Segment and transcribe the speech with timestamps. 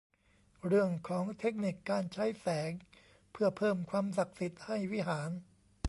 [0.67, 2.71] เรื่องของเทคนิคการใช้แสง
[3.31, 5.29] เพื่อเพิ่มความศักดิ์สิทธิ์ให้วิหาร